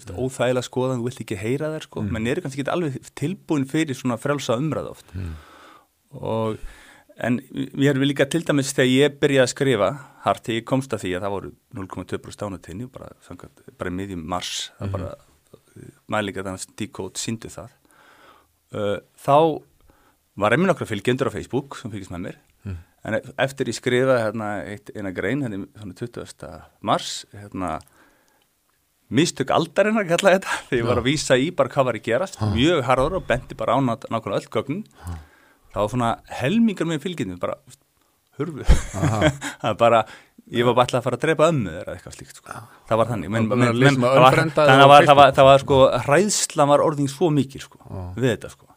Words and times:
veist, 0.00 0.12
óþægilega 0.16 0.66
skoðan, 0.66 1.00
þú 1.00 1.08
vilt 1.08 1.22
ekki 1.24 1.40
heyra 1.40 1.70
þær 1.74 1.86
sko, 1.86 2.04
menn 2.06 2.28
eru 2.30 2.44
kannski 2.44 2.64
ekki 2.64 2.74
alveg 2.74 2.98
tilbúin 3.18 3.66
fyrir 3.70 3.98
svona 3.98 4.18
frelsa 4.20 4.58
umræð 4.60 4.92
oft. 4.94 5.16
Og 6.18 6.60
en 7.20 7.40
mér 7.52 7.94
er 7.94 8.06
líka 8.06 8.26
til 8.30 8.42
dæmis 8.48 8.72
þegar 8.76 8.90
ég 8.90 9.18
byrjaði 9.20 9.44
að 9.44 9.52
skrifa 9.54 9.90
hart 10.24 10.46
þegar 10.46 10.60
ég 10.60 10.68
komst 10.68 10.94
að 10.96 11.04
því 11.04 11.16
að 11.16 11.26
það 11.26 11.34
voru 11.36 11.50
0,2% 11.76 12.46
ánatinni 12.46 12.88
bara, 12.92 13.10
samkvæmt, 13.26 13.66
bara 13.78 13.92
miðjum 13.92 14.22
mars 14.34 14.70
það 14.78 14.94
bara 14.96 15.10
mælingar 16.10 16.46
þannig 16.46 16.64
að 16.64 16.78
díkót 16.80 17.20
síndu 17.20 17.50
það. 17.52 17.74
Uh, 18.70 18.96
þá 19.18 19.36
var 20.40 20.54
einminn 20.54 20.72
okkar 20.72 20.88
fylgjendur 20.88 21.30
á 21.30 21.34
Facebook 21.34 21.76
sem 21.78 21.92
fylgjast 21.92 22.14
með 22.14 22.26
mér. 22.28 22.40
En 23.06 23.16
e- 23.16 23.22
eftir 23.40 23.70
ég 23.70 23.76
skrifaði 23.78 24.24
hérna 24.26 24.50
eina 24.68 25.12
grein 25.16 25.44
hérna 25.44 25.64
svona 25.72 25.96
20. 25.96 26.50
mars 26.84 27.12
hérna 27.32 27.78
mistök 29.10 29.52
aldarinnar 29.54 30.06
kallaði 30.08 30.38
þetta 30.38 30.56
þegar 30.68 30.80
ég 30.80 30.88
var 30.88 31.02
að 31.02 31.08
vísa 31.10 31.38
í 31.40 31.50
bara 31.56 31.72
hvað 31.72 31.88
var 31.90 31.98
að 31.98 32.06
gerast 32.06 32.40
mjög 32.54 32.82
harður 32.86 33.18
og 33.18 33.28
bendi 33.28 33.58
bara 33.58 33.76
á 33.76 33.78
nákvæmlega 33.82 34.40
öll 34.40 34.50
gögn. 34.56 34.82
Þá 35.70 35.78
var 35.82 35.92
svona 35.92 36.10
helmingar 36.40 36.88
með 36.90 37.04
fylgjendum 37.04 37.40
bara 37.42 37.58
það 38.40 39.68
er 39.68 39.74
bara 39.76 40.04
ég 40.50 40.66
var 40.66 40.74
bara 40.74 40.86
alltaf 40.86 41.00
að 41.00 41.06
fara 41.06 41.18
að 41.18 41.24
drepa 41.24 41.48
ömmu 41.50 41.72
þeirra 41.74 41.94
eitthvað 41.94 42.16
slíkt 42.16 42.40
sko. 42.40 42.60
það 42.88 43.00
var 43.00 43.10
þannig 43.12 43.32
menn 43.34 43.48
men, 43.50 43.64
að 43.68 43.78
lesa 43.78 43.92
men, 43.92 44.00
með 44.00 44.10
það 44.10 44.22
var, 44.24 44.32
unfriendaði 44.32 44.70
þannig 44.70 44.82
á 44.82 44.86
að 44.86 44.92
var, 44.92 45.06
það, 45.10 45.18
var, 45.20 45.32
það 45.36 45.48
var 45.48 45.64
sko 45.64 45.78
hræðslan 46.06 46.70
var 46.72 46.84
orðin 46.86 47.10
svo 47.12 47.30
mikil 47.34 47.62
sko, 47.62 47.80
við 48.16 48.28
þetta 48.32 48.52
sko. 48.54 48.70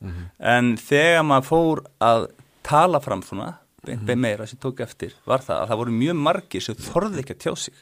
En 0.54 0.72
þegar 0.81 1.28
maður 1.30 1.50
fór 1.50 1.84
að 2.12 2.28
tala 2.68 3.02
fram 3.04 3.23
svona 3.26 3.50
beint 3.84 4.16
meira 4.16 4.48
sem 4.48 4.60
tók 4.62 4.80
eftir 4.86 5.14
var 5.28 5.44
það 5.44 5.62
að 5.62 5.70
það 5.72 5.82
voru 5.82 5.98
mjög 6.00 6.18
margir 6.30 6.64
sem 6.64 6.80
þorði 6.80 7.23
ekki 7.23 7.36
að 7.36 7.44
tjá 7.44 7.54
sig. 7.66 7.76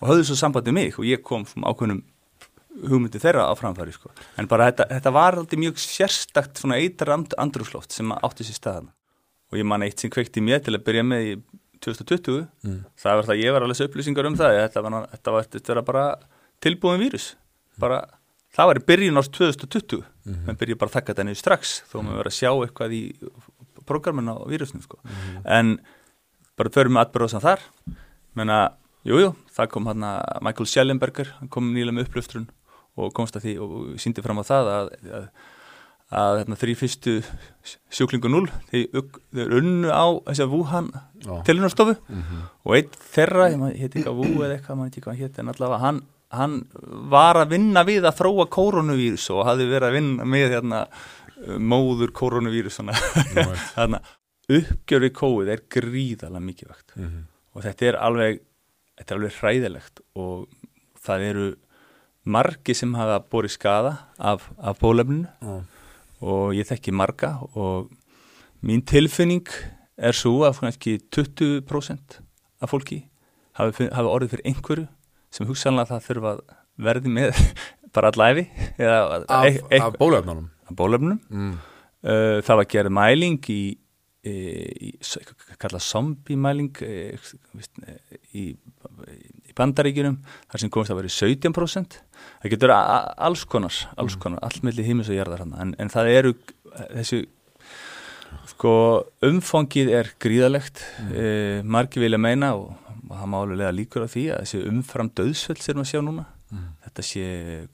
Og 0.00 0.08
höfðu 0.10 0.30
svo 0.30 0.38
sambandi 0.38 0.74
mig 0.74 0.98
og 0.98 1.08
ég 1.08 1.22
kom 1.26 1.44
ákveðnum 1.46 2.02
hugmyndi 2.80 3.20
þeirra 3.20 3.48
á 3.50 3.54
framfæri 3.58 3.92
sko. 3.94 4.10
en 4.38 4.48
bara 4.48 4.70
þetta, 4.70 4.86
þetta 4.94 5.12
var 5.12 5.38
aldrei 5.40 5.58
mjög 5.60 5.80
sérstakt 5.82 6.60
svona 6.60 6.78
eitar 6.80 7.12
and, 7.16 7.34
andrúsloft 7.40 7.92
sem 7.92 8.12
átti 8.14 8.46
sér 8.46 8.56
staðan 8.56 8.90
og 9.50 9.58
ég 9.58 9.66
man 9.66 9.82
eitt 9.82 10.00
sem 10.00 10.12
kveikti 10.12 10.42
mér 10.44 10.62
til 10.64 10.76
að 10.76 10.84
byrja 10.86 11.04
með 11.06 11.26
í 11.26 11.34
2020 11.84 12.46
það 13.00 13.18
var 13.18 13.28
það 13.28 13.42
ég 13.42 13.54
var 13.56 13.66
alveg 13.66 13.88
upplýsingar 13.88 14.28
um 14.30 14.38
það 14.38 14.56
þetta 14.60 14.84
var, 14.84 14.96
þetta 15.16 15.34
var, 15.34 15.50
þetta 15.56 15.76
var 15.80 15.86
bara 15.90 16.06
tilbúin 16.60 17.00
vírus. 17.00 17.34
Bara, 17.80 18.02
það 18.52 18.70
var 18.70 18.80
í 18.80 18.84
byrjun 18.90 19.20
árs 19.20 19.30
2020 19.32 20.04
menn 20.46 20.60
byrja 20.60 20.78
bara 20.80 20.92
að 20.92 20.98
taka 20.98 21.12
þetta 21.14 21.26
niður 21.26 21.40
strax 21.40 21.74
þó 21.90 21.96
maður 22.02 22.20
verið 22.22 22.32
að 22.32 22.38
sjá 22.38 22.50
eitthvað 22.52 22.96
í 22.96 23.02
prógramin 23.90 24.30
á 24.30 24.36
vírusnum 24.48 24.84
sko. 24.86 25.00
en 25.44 25.76
bara 26.58 26.72
förum 26.74 26.96
við 26.98 27.04
atbyrðað 27.04 27.34
sem 27.34 27.44
þar. 27.44 27.62
Menna, 28.38 28.58
jújú, 29.08 29.20
jú, 29.26 29.30
það 29.56 29.70
kom 29.74 29.86
hann 29.90 30.04
Michael 30.44 30.68
Schellenberger, 30.70 31.30
hann 31.40 31.48
kom 31.52 31.72
nýlega 31.74 31.96
með 31.98 32.08
upplöfstrun 32.08 32.48
og 33.00 33.14
komst 33.16 33.36
að 33.38 33.46
því 33.46 33.54
og 33.64 33.72
síndi 34.02 34.22
fram 34.24 34.38
á 34.42 34.44
það 34.44 34.68
að, 34.74 34.90
að, 35.18 35.26
að 36.20 36.38
hérna, 36.40 36.58
þrý 36.60 36.74
fyrstu 36.80 37.14
sjúklingu 37.94 38.28
0 38.32 38.48
þeir 38.70 39.54
unnu 39.60 39.88
á 39.94 40.06
þess 40.26 40.42
að 40.44 40.54
Wuhan 40.54 40.88
tilunarstofu 41.46 41.94
og 42.66 42.74
einn 42.76 42.90
þeirra, 43.14 43.46
héti 43.78 44.02
ekki 44.02 44.10
að 44.10 44.18
Wu 44.20 44.42
eða 44.44 44.56
eitthvað, 44.58 44.80
maður 44.80 44.90
ekki 44.90 45.04
hvað 45.06 45.20
héti, 45.22 45.40
en 45.44 45.52
allavega 45.54 45.80
hann, 45.86 46.02
hann 46.34 46.58
var 47.14 47.40
að 47.40 47.54
vinna 47.56 47.86
við 47.88 48.04
að 48.10 48.18
þróa 48.20 48.46
koronavírus 48.52 49.30
og 49.34 49.46
hafði 49.48 49.70
verið 49.70 49.88
að 49.88 49.96
vinna 50.00 50.28
með 50.34 50.56
hérna, 50.58 50.82
móður 51.58 52.12
koronavírus 52.16 52.78
svona, 52.78 52.92
þarna 53.76 54.00
uppgjör 54.50 55.04
við 55.06 55.12
kóið 55.16 55.52
er 55.54 55.64
gríðalega 55.70 56.44
mikið 56.44 56.72
vakt 56.72 56.94
og 57.54 57.64
þetta 57.64 57.86
er 57.90 57.98
alveg 58.02 58.40
þetta 58.98 59.14
er 59.14 59.20
alveg 59.20 59.36
hræðilegt 59.38 60.02
og 60.18 60.48
það 61.00 61.26
eru 61.30 61.48
margi 62.30 62.74
sem 62.76 62.92
hafa 62.98 63.20
borið 63.32 63.54
skada 63.56 63.92
af, 64.18 64.50
af 64.58 64.78
bólefninu 64.82 65.24
Já. 65.40 65.54
og 66.20 66.52
ég 66.58 66.68
þekki 66.68 66.92
marga 66.92 67.38
og 67.54 67.88
mín 68.60 68.84
tilfinning 68.84 69.48
er 69.96 70.16
svo 70.16 70.42
að 70.44 70.60
kannski 70.60 70.98
20% 71.08 72.20
af 72.60 72.70
fólki 72.72 73.06
hafi, 73.56 73.88
hafi 73.88 74.08
orðið 74.12 74.34
fyrir 74.34 74.50
einhverju 74.52 74.86
sem 75.32 75.48
hugsanlega 75.48 75.94
það 75.94 76.06
þurfa 76.08 76.34
að 76.34 76.42
verði 76.80 77.14
með 77.16 77.40
bara 77.94 78.12
allæfi 78.12 78.46
af, 78.84 79.46
e- 79.46 79.62
e- 79.70 79.80
af 79.80 79.96
bólöfnunum 80.00 80.50
af 80.70 80.78
bólefnum. 80.78 81.20
Mm. 81.28 81.52
Uh, 82.00 82.40
það 82.40 82.62
var 82.62 82.68
gerð 82.72 82.94
mæling 82.96 83.36
í, 83.52 83.62
í, 84.24 84.36
í 84.88 84.90
kallað 85.60 85.84
zombie 85.84 86.38
mæling 86.40 86.72
í, 86.80 87.12
í, 88.32 88.44
í 88.48 89.54
bandaríkjunum 89.56 90.16
þar 90.22 90.62
sem 90.62 90.72
komist 90.72 90.92
að 90.94 91.00
vera 91.02 91.12
17% 91.12 91.98
það 92.40 92.52
getur 92.54 92.72
alls 92.72 93.44
konar 93.44 93.76
alls 94.00 94.16
konar, 94.20 94.40
allt 94.46 94.62
melli 94.64 94.86
hímis 94.86 95.10
og 95.12 95.18
jarðar 95.18 95.44
hann 95.44 95.54
en, 95.60 95.74
en 95.76 95.92
það 95.92 96.12
eru 96.14 96.32
þessu 96.72 97.20
sko 98.54 98.72
umfangið 99.26 99.88
er 100.00 100.06
gríðalegt 100.22 100.78
mm. 101.04 101.68
margi 101.68 102.00
vilja 102.00 102.20
meina 102.20 102.54
og, 102.56 102.72
og 103.10 103.12
það 103.12 103.30
má 103.32 103.38
alveg 103.42 103.76
líkur 103.76 104.06
á 104.06 104.12
því 104.12 104.24
að 104.34 104.40
þessi 104.46 104.68
umfram 104.70 105.10
döðsvöld 105.20 105.62
sem 105.64 105.82
við 105.82 105.90
sjá 105.92 106.00
núna 106.06 106.24
þetta 106.86 107.02
sé 107.06 107.24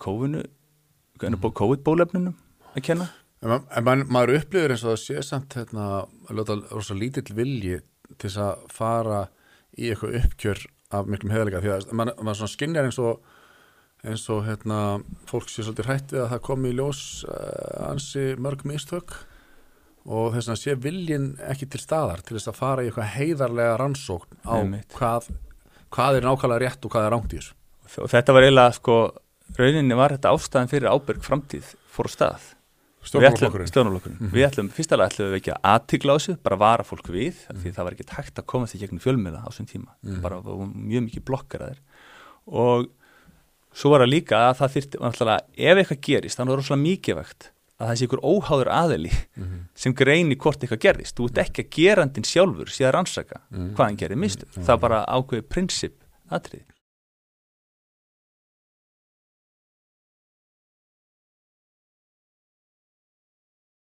COVID-bólefnunum 0.02 2.36
að 2.76 2.86
kenna? 2.90 3.08
En, 3.42 3.50
ma- 3.52 3.62
en 3.78 3.86
man, 3.86 4.04
maður 4.08 4.38
upplifir 4.40 4.72
eins 4.74 4.84
og 4.84 4.94
það 4.94 5.02
sé 5.04 5.24
samt 5.26 5.56
hérna, 5.58 5.86
að 6.28 6.38
ljóta 6.40 6.56
rosa 6.72 6.96
lítill 6.96 7.36
vilji 7.36 7.80
til 8.16 8.28
þess 8.28 8.40
að 8.46 8.66
fara 8.72 9.22
í 9.76 9.90
eitthvað 9.90 10.18
uppkjör 10.22 10.62
af 10.96 11.08
miklum 11.10 11.34
heðalega 11.34 11.62
því 11.64 11.72
að 11.74 11.96
man, 11.98 12.12
man 12.22 12.38
svona 12.38 12.52
skinnjar 12.52 12.88
eins 12.88 13.00
og 13.02 13.20
eins 14.06 14.26
og 14.30 14.44
hérna 14.46 14.80
fólk 15.28 15.48
sé 15.50 15.64
svolítið 15.64 15.88
hrætt 15.88 16.12
við 16.14 16.22
að 16.22 16.30
það 16.34 16.44
komi 16.46 16.70
í 16.70 16.76
ljós 16.78 17.00
uh, 17.26 17.88
ansi 17.90 18.26
mörg 18.38 18.62
mistök 18.68 19.16
og 20.06 20.36
þess 20.36 20.52
að 20.52 20.60
sé 20.62 20.76
viljin 20.78 21.30
ekki 21.50 21.66
til 21.72 21.82
staðar 21.82 22.22
til 22.22 22.36
þess 22.36 22.52
að 22.52 22.60
fara 22.60 22.84
í 22.84 22.90
eitthvað 22.90 23.14
heiðarlega 23.16 23.78
rannsókn 23.82 24.38
á 24.46 24.56
hvað, 24.94 25.30
hvað 25.94 26.20
er 26.20 26.28
nákvæmlega 26.28 26.62
rétt 26.62 26.86
og 26.86 26.94
hvað 26.94 27.08
er 27.08 27.16
þessu. 27.32 27.56
Og 28.04 28.12
þetta 28.12 28.36
var 28.36 28.46
eiginlega 28.46 28.76
sko 28.78 28.98
rauninni 29.58 29.98
var 29.98 30.14
þetta 30.14 30.34
ástæðan 30.36 30.70
fyrir 30.70 30.92
ábyrg 30.92 31.26
framtíð 31.26 31.72
fór 31.90 32.10
stað 32.12 32.52
Stjórnmálaflokkurinn. 33.06 33.70
stjórnmálokkurinn 33.70 34.32
við 34.34 34.46
ætlum, 34.48 34.68
fyrst 34.74 34.94
alveg 34.94 35.12
ætlum 35.12 35.30
við 35.30 35.38
ekki 35.40 35.52
að 35.54 35.68
aðtigla 35.72 36.14
á 36.14 36.16
þessu 36.18 36.36
bara 36.42 36.60
vara 36.60 36.86
fólk 36.86 37.10
við, 37.14 37.40
mm. 37.46 37.60
því 37.62 37.72
það 37.76 37.88
var 37.88 37.96
ekki 37.96 38.06
hægt 38.16 38.40
að 38.42 38.48
komast 38.52 38.76
í 38.76 38.80
gegnum 38.82 39.02
fjölmiða 39.02 39.42
á 39.42 39.48
þessum 39.48 39.68
tíma. 39.70 39.94
Bara 40.24 40.40
var 40.42 40.70
mjög 40.72 41.06
mikið 41.06 41.26
blokkar 41.30 41.66
að 41.66 41.74
þeir. 41.74 41.82
Og 42.46 42.88
svo 43.76 43.92
var 43.92 44.02
það 44.04 44.12
líka 44.12 44.40
að 44.48 44.56
það 44.60 44.74
þyrfti, 44.76 45.02
náttúrulega, 45.04 45.46
ef 45.56 45.82
eitthvað 45.82 46.02
gerist 46.08 46.40
þannig 46.40 46.54
var 46.54 46.62
rosalega 46.62 46.86
mikið 46.86 47.20
vegt 47.20 47.50
að 47.76 47.90
það 47.90 47.98
sé 47.98 48.06
ykkur 48.06 48.22
óháður 48.24 48.70
aðeli 48.72 49.10
sem 49.76 49.94
greini 49.96 50.38
hvort 50.40 50.62
eitthvað 50.64 50.82
gerðist, 50.86 51.16
þú 51.18 51.28
ert 51.28 51.40
ekki 51.42 51.64
að 51.66 51.74
gerandin 51.76 52.24
sjálfur 52.24 52.72
síðan 52.72 52.94
rannsaka 52.96 53.42
hvað 53.50 53.82
hann 53.82 53.98
gerir 54.00 54.20
mistu, 54.20 54.48
það 54.56 54.72
er 54.72 54.80
bara 54.86 55.02
ákveðið 55.04 55.50
prinsip 55.52 55.98
atrið 56.32 56.64